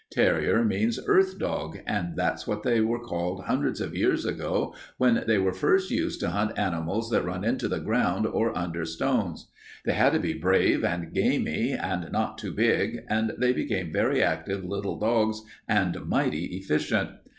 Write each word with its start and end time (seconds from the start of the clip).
Terrier 0.11 0.63
means 0.65 0.99
earth 1.05 1.37
dog, 1.37 1.77
and 1.85 2.15
that's 2.15 2.47
what 2.47 2.63
they 2.63 2.81
were 2.81 2.97
called 3.03 3.43
hundreds 3.43 3.79
of 3.79 3.95
years 3.95 4.25
ago 4.25 4.73
when 4.97 5.23
they 5.27 5.37
were 5.37 5.53
first 5.53 5.91
used 5.91 6.19
to 6.21 6.31
hunt 6.31 6.57
animals 6.57 7.11
that 7.11 7.23
run 7.23 7.43
into 7.43 7.67
the 7.67 7.77
ground 7.79 8.25
or 8.25 8.57
under 8.57 8.83
stones. 8.83 9.51
They 9.85 9.93
had 9.93 10.13
to 10.13 10.19
be 10.19 10.33
brave 10.33 10.83
and 10.83 11.13
gamey 11.13 11.73
and 11.73 12.11
not 12.11 12.39
too 12.39 12.51
big, 12.51 13.01
and 13.09 13.33
they 13.37 13.53
became 13.53 13.93
very 13.93 14.23
active 14.23 14.65
little 14.65 14.97
dogs 14.97 15.43
and 15.67 15.95
mighty 16.07 16.45
efficient. 16.45 17.11